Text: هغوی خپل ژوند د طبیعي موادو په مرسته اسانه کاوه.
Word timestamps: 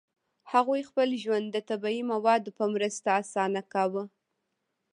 هغوی 0.51 0.81
خپل 0.89 1.09
ژوند 1.23 1.47
د 1.51 1.57
طبیعي 1.69 2.01
موادو 2.11 2.49
په 2.57 2.65
مرسته 2.73 3.09
اسانه 3.21 3.61
کاوه. 3.73 4.03